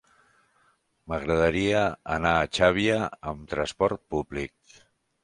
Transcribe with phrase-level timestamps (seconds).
[1.11, 2.97] M'agradaria anar a Xàbia
[3.33, 4.81] amb transport públic.